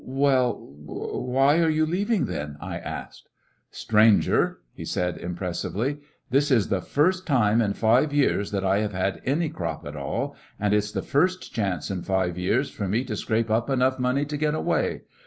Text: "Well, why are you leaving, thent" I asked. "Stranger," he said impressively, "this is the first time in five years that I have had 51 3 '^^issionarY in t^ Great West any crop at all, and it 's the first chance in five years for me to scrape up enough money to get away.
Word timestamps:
"Well, 0.03 0.55
why 0.83 1.59
are 1.59 1.69
you 1.69 1.85
leaving, 1.85 2.25
thent" 2.25 2.55
I 2.59 2.79
asked. 2.79 3.29
"Stranger," 3.69 4.57
he 4.73 4.83
said 4.83 5.19
impressively, 5.19 5.99
"this 6.31 6.49
is 6.49 6.69
the 6.69 6.81
first 6.81 7.27
time 7.27 7.61
in 7.61 7.73
five 7.75 8.11
years 8.11 8.49
that 8.49 8.65
I 8.65 8.79
have 8.79 8.93
had 8.93 9.17
51 9.17 9.21
3 9.21 9.21
'^^issionarY 9.21 9.33
in 9.33 9.37
t^ 9.37 9.39
Great 9.39 9.43
West 9.43 9.43
any 9.43 9.57
crop 9.57 9.85
at 9.85 9.95
all, 10.01 10.35
and 10.59 10.73
it 10.73 10.81
's 10.83 10.91
the 10.91 11.01
first 11.03 11.53
chance 11.53 11.91
in 11.91 12.01
five 12.01 12.35
years 12.35 12.71
for 12.71 12.87
me 12.87 13.03
to 13.03 13.15
scrape 13.15 13.51
up 13.51 13.69
enough 13.69 13.99
money 13.99 14.25
to 14.25 14.37
get 14.37 14.55
away. 14.55 15.01